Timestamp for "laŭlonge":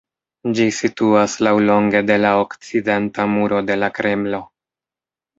1.47-2.01